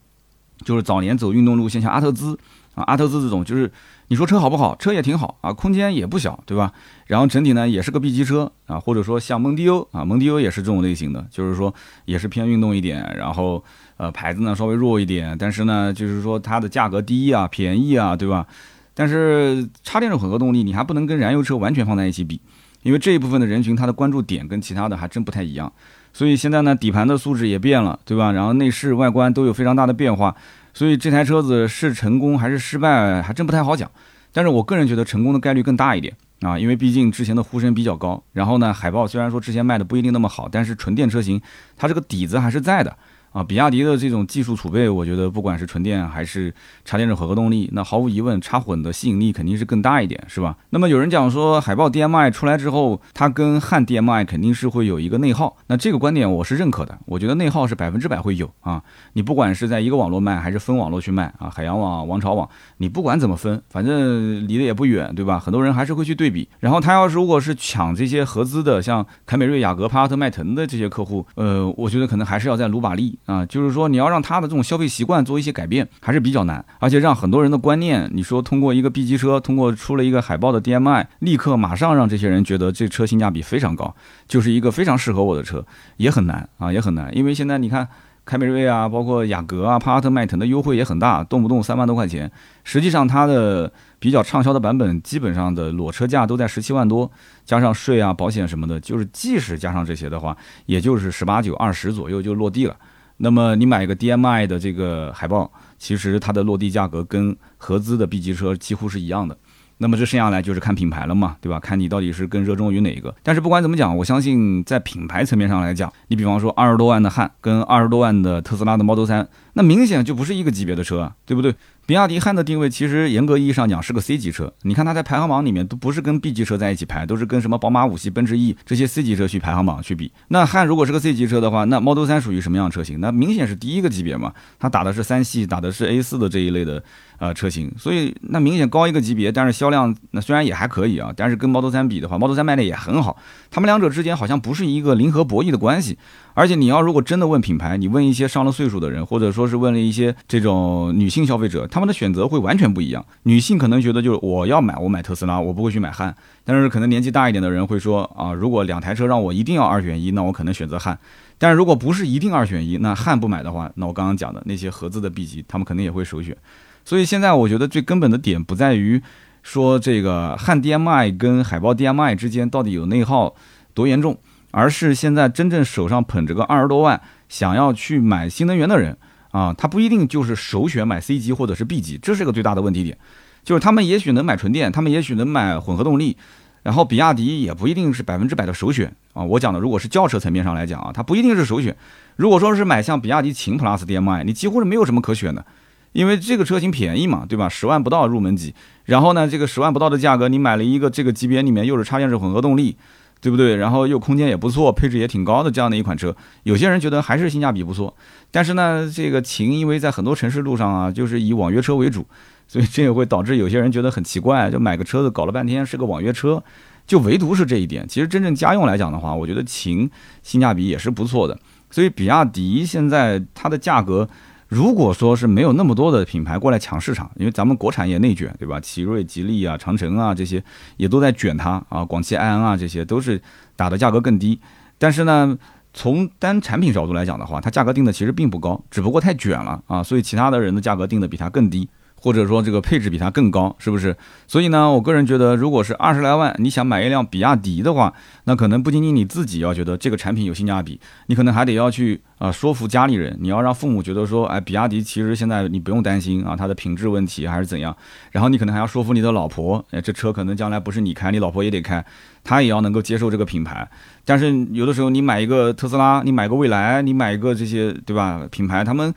[0.65, 2.35] 就是早年走运动路线，像阿特兹
[2.75, 3.71] 啊，阿特兹这种，就是
[4.07, 4.75] 你说车好不好？
[4.75, 6.71] 车也挺好啊，空间也不小，对吧？
[7.07, 11.73] 然后整体呢也是个 B 级车啊，或者说像蒙迪欧啊，蒙迪欧也是这种类型的，就是说
[12.05, 13.63] 也是偏运动一点，然后。
[13.97, 18.47] 呃，牌子呢稍微弱一点，但是呢，就是说它的价格低啊，便宜啊，对吧？
[18.95, 22.41] 但是插电式混合动力，你还不能跟燃油车完全放在一起比，
[22.81, 25.71] 因为这一部分的人群他的关注点跟其他的还真不太一样。
[26.13, 28.31] 所以现在呢，底盘的素质也变了，对吧？
[28.31, 30.35] 然后内饰外观都有非常大的变化，
[30.73, 33.89] 所以这台车子是成功还是失败，还真不太好讲。
[34.33, 38.23] 但是我个人觉得成功的概率更大一点啊，因为毕竟之前的呼声比较高。
[38.33, 41.41] 然后呢，海豹虽然说之前卖的不一定那么好，但是纯电车型
[41.75, 42.97] 它这个底子还是在的。
[43.31, 50.57] 啊，比亚迪的这种技术储备，我觉得不管是纯电还是插电式混合动力，那毫无疑问，插混的吸引力肯定是更大一点，是吧？
[50.71, 56.97] 那么有人讲说，海豹 DMI 出来之后，它跟汉 DMI 肯定是会有一个内耗，那这个观点我是认可的。
[57.05, 65.39] 我觉得内耗是百分之百会有啊，你不管是在一个网络卖还是分网络去卖啊，海洋网、王朝网，你不管怎么分，反正离得也不远，对吧？
[65.39, 66.49] 很多人还是会去对比。
[66.59, 73.17] 然后他要是如果是抢这些合资的，像凯美瑞、雅阁、帕萨特、迈腾的这些客户，呃，我觉得可能还是要在努把力。
[73.25, 83.95] 啊，就是说你要让他的这种消费习惯做一些改变，还是比较难，而且让很多人的观念，你说通过一个 B 级车，通过出了一个海豹的 DMI，立刻马上让这些人觉得这车性价比非常高，
[84.27, 85.65] 就是一个非常适合我的车，
[85.97, 87.87] 也很难啊，也很难，因为现在你看
[88.25, 92.29] 凯美瑞啊，包括雅阁啊、帕萨特、迈腾的优惠也很大，动不动三万多块钱，
[92.63, 97.09] 实际上它的比较畅销的版本，基本上的裸车价都在十七万多，
[97.45, 102.75] 加上税啊、保险什么的，就是即使加上这些的话，也就是十八九、二十左右就落地了。
[103.23, 109.37] 那么你买一个 DMI 的这个海豹，其实它的落地价格跟合资的 B 级车几乎是一样的。
[109.77, 111.59] 那么这剩下来就是看品牌了嘛，对吧？
[111.59, 113.13] 看你到底是更热衷于哪一个。
[113.23, 121.55] 但是不管怎么讲，我相信在品牌层面上来讲，你比方说二十多万的汉跟二十多万的特斯拉的 Model 3，那明显就不是一个级别的车啊，对不对？
[121.87, 130.11] 比亚迪汉的定位其实严格意义上讲是个 C 级车，你看它在排行榜里面都不是跟 B 级车在一起排，都是跟什么宝马五系、奔驰 E 这些 C 级车去排行榜去比。
[130.29, 133.01] 那汉如果是个 C 级车的话，那 Model 3属于什么样车型？
[133.01, 136.81] 那明显是第一个级别嘛，它打的是三系，打的是 A 四的这一类的
[137.21, 143.15] 呃车型，所以那明显高一个级别，但是销量那虽然也还可以啊，但是跟 Model 3比的话，Model 3卖的也很好，
[143.51, 145.99] 他们两者之间好像不是一个零和博弈的关系。
[146.33, 153.05] 而且你要如果真的问品牌，你问一些上了岁数的人，或者说是问了一些这种女性消费者，他们的选择会完全不一样。
[153.23, 156.15] 女性可能觉得就是我要买，我买特斯拉，我不会去买汉。
[156.43, 160.97] 但是可能年纪大一点的人会说啊，如果两台车让我一定要二选一，那我可能选择汉。
[161.37, 166.35] 但是如果不是一定二选一，那汉不买的话，那我刚刚讲的那些合资的 B 级，他们肯定也会首选。
[166.85, 169.01] 所以现在我觉得最根本的点不在于
[169.43, 173.35] 说这个汉 DMI 跟海豹 DMI 之间到底有内耗
[173.73, 174.17] 多严重。
[174.53, 178.97] 而是现在真正手上捧着个二十多万，想要去买新能源的人
[179.31, 182.97] 啊，他不一定就是首选买 C 级或者是 B 级，这是个最大的问题点。
[183.45, 186.17] 就是他们也许能买纯电，他们也许能买混合动力，
[186.63, 189.23] 然后比亚迪也不一定是百分之百的首选啊。
[189.23, 191.73] 我讲的如果是轿车层面上来讲啊，它不一定是首选。
[192.17, 195.45] 如果说是买像比亚迪秦 PLUS DM-i，你几乎是没有什么可选的，
[195.93, 197.49] 因为这个车型便宜嘛，对吧？
[197.49, 198.53] 十万不到入门级，
[198.85, 202.77] 然后呢，这个十万不到的价格，你买了一个这个级别里面又是插电式混合动力。
[203.23, 203.55] 对不对？
[203.57, 207.95] 然后又空间也不错，配置也挺高的这样的一款车，有些人觉得还是性价比不错。
[208.31, 212.03] 但是呢，这个秦因为在很多城市路上啊，就是以网约车为主，
[212.47, 216.43] 所以这也会导致有些人觉得很奇怪，就买个车子搞了半天是个网约车，
[216.87, 217.87] 就唯独是这一点。
[217.87, 219.87] 其实真正家用来讲的话，我觉得秦
[220.23, 221.37] 性价比也是不错的。
[221.69, 224.09] 所以比亚迪现在它的价格。
[224.51, 228.59] 如果说是没有那么多的品牌过来抢市场，因为咱们国产也内卷，对吧？
[228.59, 230.43] 奇瑞、吉利啊、长城啊这些
[230.75, 233.21] 也都在卷它啊，广汽埃安啊这些都是
[233.55, 234.37] 打的价格更低。
[234.77, 235.37] 但是呢，
[235.73, 241.69] 从单产品角度来讲的话，它价格定的其实并不高，只不过太卷了啊，所以其他的人的价格定的比它更低。
[242.03, 243.95] 或者说这个配置比它更高，是不是？
[244.27, 257.75] 所以呢，我个人觉得，如果是二十来万，你想买一辆比亚迪的话，那可能不仅仅你自己要觉得这个产品有性价比，你可能还得要去啊说服家里人，你要让父母觉得说，哎，比亚迪其实现在你不用担心啊，它的品质问题还是怎样。
[258.09, 261.85] 然后你可能还要说服你的老婆，哎，这车可能将来不是你开，你老婆也得开，
[262.23, 263.69] 她也要能够接受这个品牌。
[264.03, 268.27] 但是有的时候你买一个特斯拉，你买个蔚来，你买一个这些，对吧？
[268.31, 268.91] 品牌他们。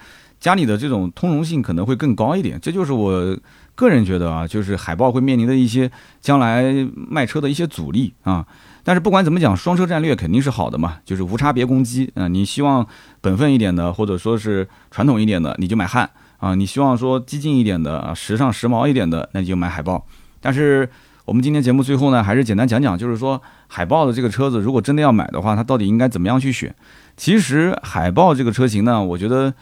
[0.44, 2.60] 家里的这种通融性可能会更高一点。
[2.60, 3.34] 这就是我
[3.74, 8.46] 个人觉得啊，就是海豹会面临的一些将来卖车的一些阻力啊。
[8.82, 12.28] 但是不管怎么讲，双车战略肯定是好的嘛，就是无差别攻击啊。
[12.28, 12.86] 你希望
[13.22, 20.06] 本分一点的，或者说是传统一点的，你就买汉啊；你希望说激进一点的，时尚时髦一点的，那你就买海豹。
[20.42, 20.86] 但是
[21.24, 26.74] 我们今天节目最后呢，还是简单讲讲，就是说海豹的这个车子，如果真的要买的话，它到底应该怎么样去选？
[27.16, 29.54] 其实海豹这个车型呢，我觉得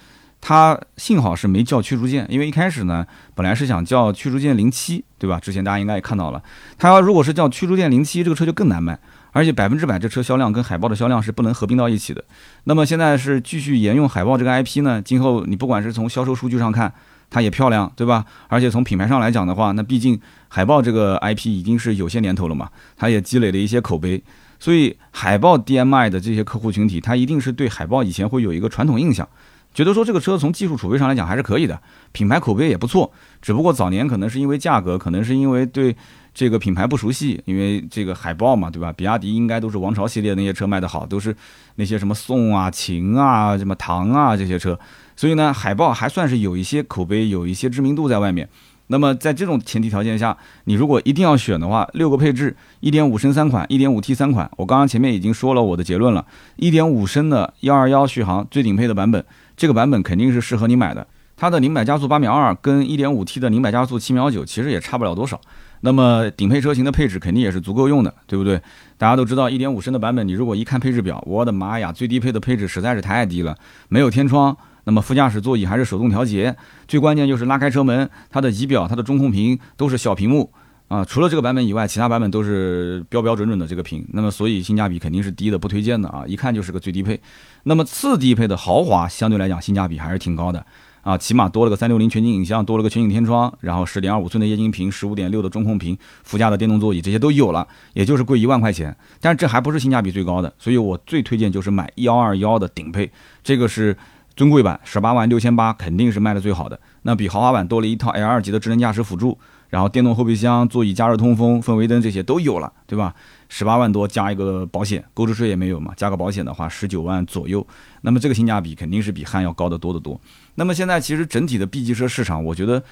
[0.42, 5.38] 它幸好是没叫驱逐舰，因为一开始呢，本来是想叫驱逐舰零七，对吧？
[5.40, 6.42] 之前大家应该也看到了，
[6.76, 8.98] 它如果是叫驱逐舰零七，这个车就更难卖。
[9.35, 12.22] 而且百分之百这车销量跟海豹的销量是不能合并到一起的。
[12.64, 15.00] 那么现在是继续沿用海豹这个 IP 呢？
[15.00, 16.92] 今后你不管是从销售数据上看，
[17.31, 18.26] 它也漂亮，对吧？
[18.48, 24.22] 而且从品牌上来讲的话，那毕竟海豹这个 IP 已经是有些年头了嘛，它也积累了一些口碑。
[24.61, 29.26] 所以海豹 DMI 的这些客户群体，他一定是对海豹以前会有一个传统印象，
[29.74, 31.80] 觉得说这个车从技术储备上来讲还是可以的，
[32.12, 33.12] 品牌口碑也不错。
[33.40, 35.94] 只不过早年可能是因为价格，可能是因为对。
[36.35, 38.90] 这个品牌不熟悉，因为这个海豹嘛，对吧？
[38.90, 41.37] 比亚迪应该都是王朝系列那些车卖的好，都是
[41.74, 44.78] 那些什么宋啊、秦啊、什么唐啊这些车，
[45.14, 48.48] 所以呢，海豹还算是有一些口碑、有一些知名度在外面。
[48.87, 56.24] 那么在这种前提条件下，你如果一定要选的话，六个配置，一点五升三款，一点五 T 三款，我刚刚前面已经说了我的结论了，
[56.56, 59.22] 一点五升的幺二幺续航最顶配的版本，
[59.62, 61.07] 这个版本肯定是适合你买的。
[61.37, 65.40] 它的零百加速八秒二，跟一点五 T 的零百加速七秒九，其实也差不了多少。
[65.83, 68.61] 那么顶配车型的配置肯定也是足够用的，对不对？
[68.98, 73.57] 大家都知道，一点五升的版本，你如果一看配置表，我的妈呀，最低配的配置实在是太低了，
[73.88, 76.57] 没有天窗，那么副驾驶座椅还是手动调节，
[76.88, 80.51] 最关键就是拉开车门，它的仪表、它的中控屏都是小屏幕
[80.92, 81.05] 啊。
[81.05, 87.20] 除了这个版本以外，其他版本都是标标准准的这个屏，那么所以性价比肯定是低的，不推荐的啊，一看就是个最低配。
[87.62, 90.64] 那么次低配的豪华，相对来讲性价比还是挺高的。
[91.02, 98.96] 啊，起码多了个三六零全景影像，多了个全景天窗，然后十点二五寸的液晶屏，十五点六的中控屏，副驾的电动座椅，这些都有了，也就是贵一万块钱。
[99.20, 103.11] 但是这还不是性价比最高的，所以我最推荐就是买幺二幺的顶配，
[103.42, 103.96] 这个是
[104.37, 106.78] 尊贵版，十八万六千八，肯定是卖的最好的。
[107.02, 109.37] 那比豪华版多了一套 L 二级的智能驾驶辅助，
[109.72, 113.14] 然后电动后备箱、座椅加热通风、氛围灯这些都有了，对吧？
[113.48, 117.66] 十八万多加一个保险，购置税也没有嘛，加个保险的话十九万左右，
[118.02, 120.20] 那么这个性价比肯定是比汉要高得多得多。
[120.56, 122.82] 那么现在其实整体的 B 级车市场，我觉得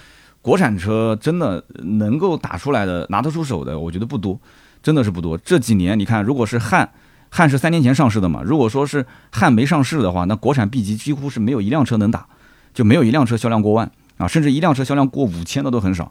[0.40, 4.40] 国产车真的能够打出来的、拿得出手的，我觉得不多，
[4.82, 5.36] 真的是不多。
[5.36, 6.90] 这几年你看，如果是汉，
[7.28, 12.26] 汉是三年前上市的嘛，如果说是汉没上市的话，那国产 B 级几乎是没有一辆车能打，
[12.72, 16.10] 就没有一辆车销量过万啊，甚至一辆车销量过五千的都很少。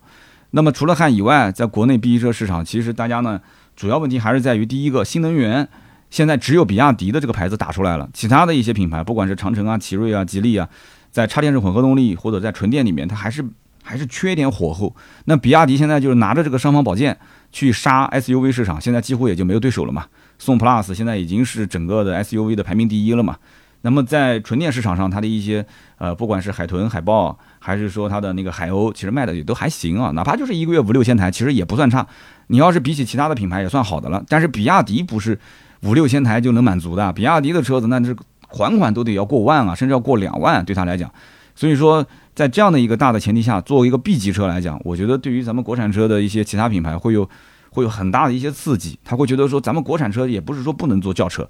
[0.52, 3.42] 那么除了汉以外，在国内 B 级车市场，其实大家呢。
[3.76, 5.66] 主要问题还是在于第一个新能源，
[6.10, 10.68] 现在只有比亚迪的这个牌子打出来了，其他的一些品牌，不管是长城啊、奇瑞啊、吉利啊，
[11.10, 13.42] 在插电式混合动力或者在纯电里面，它还是
[13.82, 14.94] 还是缺点火候。
[15.24, 17.18] 那比亚迪现在就是拿着这个尚方宝剑
[17.54, 20.08] 去杀 SUV 市场，现在几乎也就没有对手了嘛。
[20.38, 23.38] 宋 Plus 现在已经是整个的 SUV 的排名第一了嘛。
[23.82, 25.66] 那么在纯电市场上，它的一些
[26.00, 32.08] 呃，不管是海豚、海豹，还是说它的那个海鸥，其实卖的也都还行啊，哪怕就是一个月五六千台，其实也不算差。
[32.48, 34.24] 你要是比起其他的品牌，也算好的了。
[34.28, 35.38] 但是比亚迪不是
[35.84, 38.16] 五六千台就能满足的，比亚迪的车子那是
[38.48, 41.12] 款款都得要过万啊，甚至要过两万，对他来讲。
[41.54, 47.30] 所以说，在这样的一个大的前提下，作为一个 B 级车来讲，我觉得对于咱们国产车的一些其他品牌会有
[47.70, 51.48] 会有很大的一些刺激，他会觉得说，咱们国产车也不是说不能做轿车。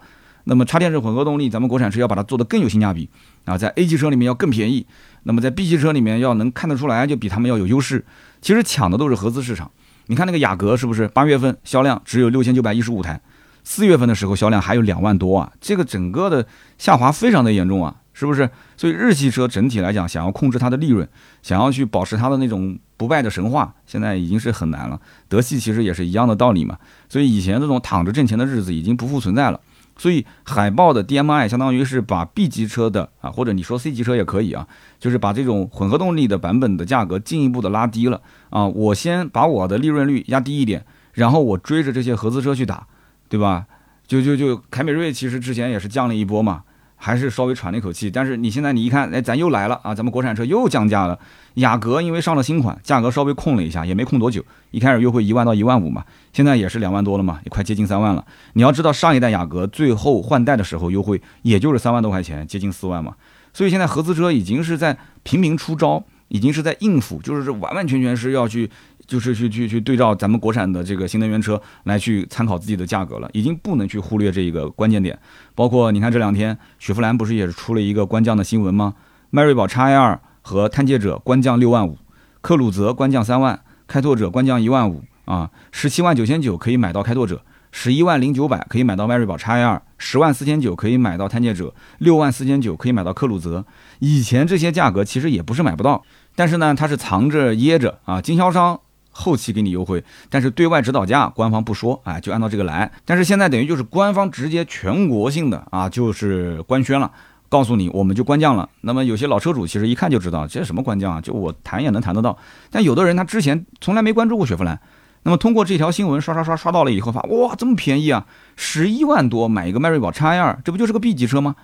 [0.50, 3.08] 那么插电式混合动力，咱们国产车要把它做得更有性价比
[3.46, 4.84] 啊，在 A 级车里面要更便宜，
[5.24, 8.04] 那么在 B 级车里面要能看得出来，就比他们要有优势。
[8.42, 9.70] 其实抢的都是合资市场。
[10.08, 11.08] 你看那个雅阁是不是？
[11.10, 13.22] 八月份销量只有六千九百一十五台，
[13.64, 16.48] 四月份的时候销量还有两万多啊，这个整个的
[16.80, 18.50] 下滑非常的严重啊，是不是？
[18.76, 21.08] 所以日系车整体来讲，想要控制它的利润，
[21.44, 25.00] 想要去保持它的那种不败的神话，现在已经是很难了。
[25.28, 26.76] 德系其实也是一样的道理嘛。
[27.08, 29.62] 所以以前这种躺着挣钱的日子已经不复存在了。
[30.00, 34.66] 所以海豹的 DMI 相当于是把 B 级车的啊，或者你说 C 级车也可以啊，
[34.98, 38.66] 就是把这种混合动力的版本的价格进一步的拉低了啊。
[38.66, 42.88] 我先把我的利润率压低一点，然后我追着这些合资车去打，
[43.28, 43.66] 对吧？
[44.08, 46.64] 就就就凯美瑞其实之前也是降了一波嘛。
[47.02, 49.96] 还是稍微喘了一口气，但是你现在你一看，哎，咱又来了啊！
[49.96, 51.18] 咱们国产车又降价了。
[51.56, 54.44] 雅阁因为上了新款，价格稍微控了一下，也没控多久。
[54.72, 58.26] 一开始优惠一万到一万五嘛，现在也是两万多了嘛，也快接近三万了。
[58.54, 63.16] 你要知道，上一代雅阁最后换代的时候优惠也就是三万多块钱，接近四万嘛。
[63.54, 68.70] 所以现在合资车已经是在频频出招，已经是在应付，就是完完全全是要去。
[69.10, 75.18] 就是去去去对照咱们国产的这个新能源车来去参考自己的价格了，已经不能去忽略这一个关键点。
[75.56, 78.94] 包括你看这两天雪佛兰不是也是出了一个官降的新闻吗？
[79.32, 81.98] 迈锐宝 XL 和探界者官降六万五，
[82.42, 87.42] 克鲁泽官降三万，开拓者官降一万五啊，十七万九千九可以买到开拓者，
[87.72, 93.66] 十一万零九百可以买到迈锐宝 XL，十万四千九可以买到探界者，六万四千九可以买到克鲁泽。
[93.98, 96.04] 以前这些价格其实也不是买不到，
[96.36, 98.80] 但是呢，它是藏着掖着啊，经销商。
[99.12, 102.90] 后期给你优惠，但是对外指导价官方不说，哎，就按照这个来。
[103.06, 107.12] 但是现在等于就是官方直接全国性的啊，就是官宣了，
[107.50, 108.70] 告诉你我们就官降了。
[108.82, 112.38] 那么有些老车主其实一看就知道这是什么官降啊，就我谈也能谈得到。
[112.70, 114.80] 但有的人他之前从来没关注过雪佛兰，
[115.24, 121.56] 那么通过这条新闻刷刷刷刷到了以后，发哇这么便宜啊，十一万多买一个迈锐宝 XL，这不就是个 B 级车吗？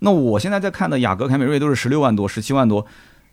[0.00, 2.86] 那我现在在看的雅阁、凯美瑞都是十六万多、十七万多。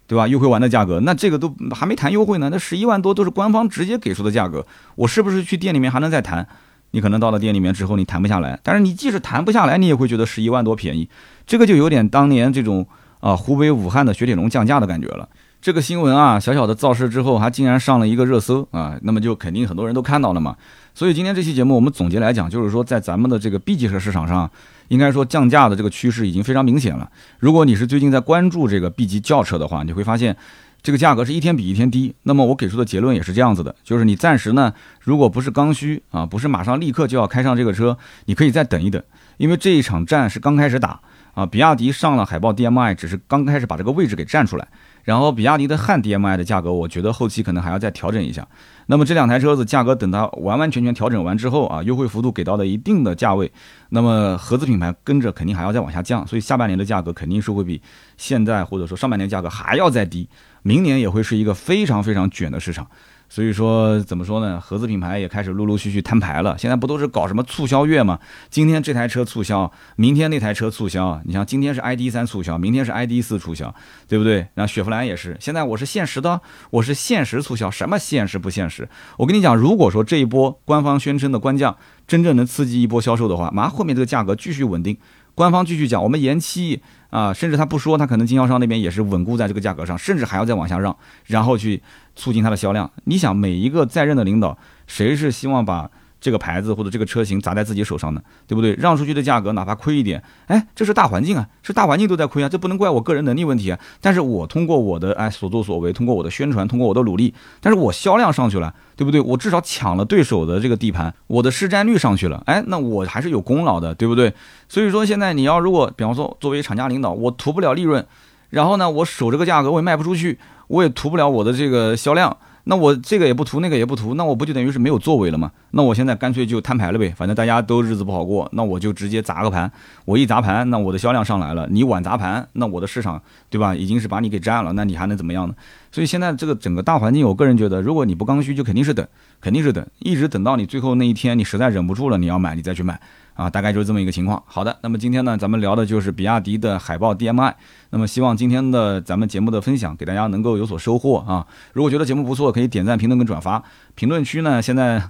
[0.05, 0.27] 对吧？
[0.27, 6.45] 优惠完的价格，那这个都还没谈优惠呢，那十一万多都是官方直接给出的价格，我是不是去店里面还能再谈？
[6.91, 8.59] 你可能到了店里面之后，你谈不下来。
[8.61, 11.09] 但是你即使谈不下来，你也会觉得十一万多便宜，
[11.47, 12.85] 这个就有点当年这种
[13.19, 15.27] 啊湖北武汉的雪铁龙降价的感觉了。
[15.61, 20.55] 这个新闻啊，小小的造势之后，还竟然上了一个热搜啊，那么就肯定很多人都看到了嘛。
[20.93, 24.51] 所以今天这期节目，我们总结来讲，就是说在咱们的这个 B 级车市场上。
[24.87, 27.09] 应该说降价的这个趋势已经非常明显了。
[27.39, 30.35] 如果你是最近在关注这个 B 级轿车的话，你会发现
[30.81, 32.13] 这个价格是一天比一天低。
[32.23, 39.01] 那么我给出的结论也是这样子的，就是你暂时呢，如果不是刚需啊，不是马上立刻就要开上这个车，你可以再等一等，
[39.37, 40.99] 因为这一场战是刚开始打
[41.33, 41.45] 啊。
[41.45, 44.67] 比亚迪上了海豹 DMI，只是刚开始把这个位置给占出来。
[45.03, 48.47] 然后比亚迪的汉 DMI 的价格，我觉得后期可能还要再调整一下。
[48.87, 53.51] 那么这两台车子价格等它完完全全调整完之后啊，优惠幅度给到了一定的价位，
[53.89, 57.81] 那么合资品牌跟着肯定还要再往下降，所以下半年的价格肯定是会比
[58.17, 60.27] 现在或者说上半年价格还要再低，
[60.63, 62.87] 明年也会是一个非常非常卷的市场。
[63.33, 64.61] 所以说，怎么说呢？
[64.61, 66.55] 合资品牌也开始陆陆续续摊牌了。
[66.55, 68.19] 现在不都是搞什么促销月吗？
[68.51, 71.19] 今天这台车促销，明天那台车促销。
[71.25, 73.73] 你像今天是 ID 三促销，明天是 ID 四促销，
[74.07, 74.45] 对不对？
[74.53, 75.35] 那雪佛兰也是。
[75.39, 77.71] 现在我是限时的，我是限时促销。
[77.71, 78.87] 什么限时不限时？
[79.17, 81.75] 我跟你讲，如果说这一波官方宣称的官降
[82.05, 84.95] 真正能刺激一波销售的话，马上后面这个价格继续稳定。
[85.35, 91.81] 官方继续讲，我们延期啊，甚至他不说，他可能经销商那边也是稳固在这个价格上，甚至还要再往下让，然后去
[92.15, 92.89] 促进它的销量。
[93.05, 94.57] 你想，每一个在任的领导，
[94.87, 95.89] 谁是希望把？
[96.23, 98.73] 这个牌子或者这个车型砸在自己手上呢，对不对？
[98.75, 103.77] 让出去的价格哪怕亏一点，哎，这是大环境啊，是大环境都在亏啊，这不能怪我个人能力问题啊。
[103.99, 109.19] 但是我通过我的哎所作所为，通过我的宣传，通过我的努力，但是我销量上去了，对不对？
[109.19, 114.33] 我至少抢了对手的这个地盘，我的市占率上去了，哎，那我还是有功劳的，对不对？
[114.69, 118.05] 所以说现在你要如果比方说作为厂家领导，我图不了利润，
[118.49, 122.37] 然后呢，我守这个价格我也卖不出去，我也图不了我的这个销量。
[122.65, 125.51] 那我这个也不图，那个也不图，那我不就等于是没有作为了吗？
[125.71, 129.69] 那我现在干脆就摊牌了呗，反正大家都日子不好过，那我就直接砸个盘。
[130.05, 131.67] 我一砸盘，那我的销量上来了。
[131.69, 133.75] 你晚砸盘，那我的市场，对吧？
[133.75, 135.53] 已经是把你给占了，那你还能怎么样呢？
[135.91, 139.05] 所以现在这个整个大环境，我个人觉得，如果你不刚需，就肯定是等，
[139.41, 142.99] 肯定是等，一直等到你最后那一天，你实在忍不住了，你要买，你再去买。
[143.33, 144.41] 啊，大概就是这么一个情况。
[144.45, 147.53] 好的，那么今天呢，咱们聊的就是比亚迪的海豹 DMI。
[147.89, 151.45] 那么希望今天的咱们节目的分享给大家能够有所收获啊。
[151.73, 153.63] 如果觉得节目不错，可以点赞、评论跟转发。
[153.95, 155.01] 评论区呢，现在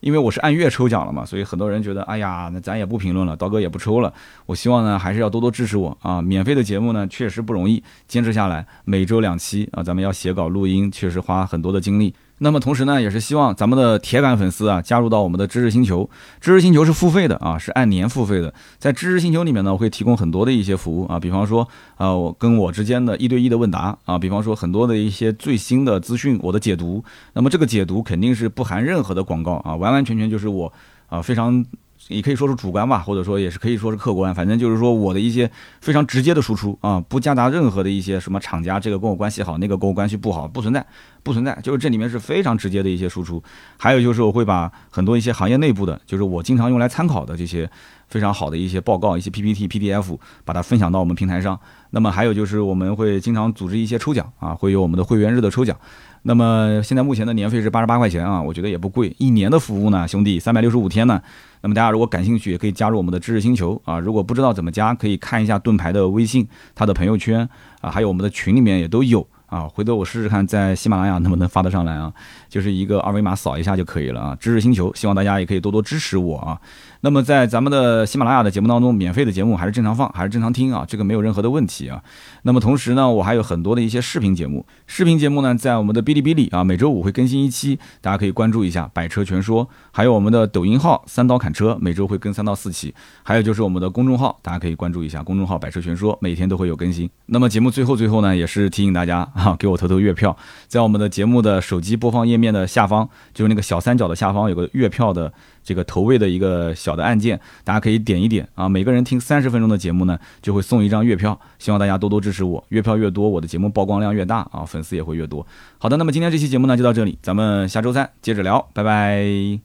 [0.00, 4.12] 因为我是按月抽奖了嘛，所以很多人觉得，哎呀，那咱也不评论了，刀哥也不抽了。
[4.46, 6.20] 我希望呢，还是要多多支持我啊。
[6.20, 12.12] 免费的节目呢，确实不容易坚持下来，每周两期啊，咱们要写稿录音，确实花很多的精力。
[12.42, 16.10] 那么同时呢，也是希望咱们的铁杆粉丝啊，加入到我们的知识星球。
[16.40, 18.52] 知识星球是付费的啊，是按年付费的。
[18.78, 21.66] 在知识星球里面呢，我会提供很多的一些服务啊，比方说
[21.96, 27.04] 啊，我跟我之间的一对一的问答啊，比方说很多的一些最新的资讯，我的解读。
[27.34, 30.72] 那么这个解读肯定是不含任何的广告啊，完完全全就是我
[31.08, 31.64] 啊非常。
[32.08, 35.50] 也可以说是主观吧，或者说也是可以说是客观，反正就是说我的一些
[35.80, 40.84] 非常直接的输出啊，不夹杂任何的一些什么厂家这个跟我关系好，那个跟我关系不好，不存在，
[41.22, 43.42] 不存在，就是这里面是非常直接的一些输出。
[43.76, 47.70] 还有就是我会把很多一些行业内部的，就是我经常用来参考的这些
[48.08, 51.58] 非常好的一些报告、一些 PPT、PDF，把它分享到我们平台上。
[51.90, 55.76] 那么还有就是我们会经常组织一些抽奖啊，会有我们的会员日的抽奖。
[56.24, 59.14] 那么现在目前的年费是八十八块钱啊，我觉得也不贵。
[59.18, 61.20] 一年的服务呢，兄弟，三百六十五天呢。
[61.62, 63.98] 那么大家如果感兴趣，也可以加入我们的知识星球啊。
[63.98, 67.48] 如果不知道怎么加，可以看一下盾牌的微信，他的朋友圈
[67.80, 72.12] 啊，还有我们的群里面也都有啊，回头我试试看在喜马拉雅能不能发得上来啊，
[72.48, 74.36] 就是一个二维码扫一下就可以了啊。
[74.40, 76.60] 知识星球，希望大家也可以多多支持我啊。
[77.04, 82.00] 那么在咱们的喜马拉雅的节目当中，免费的节目还是正常放，还是正常听啊，这个没有任何的问题啊。
[82.42, 92.94] 那么同时呢，我还有很多的一些视频节目，视频节目呢在我们的哔哩哔哩啊，每周五会更新一期，大家可以关注一下《百车全说》，还有我们的抖音号“三刀砍车”，每周会更三到四期，
[93.24, 97.10] 还有就是我们的公众号，大家可以关注一下公众号“百车全说”，每天都会有更新。
[97.26, 100.36] 那么节目最后最后呢，也是提醒大家啊，给我投投月票，
[100.68, 105.32] 在我们的节目的手机播放页面的下方，就是那个小三角的下方有个月票的。
[105.62, 108.68] 这个投喂的一个小的按键，大家可以点一点啊。
[108.68, 111.38] 每个人听三十分钟的节目呢，就会送一张月票。
[111.58, 115.46] 希望大家多多支持我，月票越多，我的节目曝光量越大啊，粉丝也会越多。
[115.78, 119.62] 好的，那么今天这期节目呢就到这里，咱们下周三接着聊，拜拜。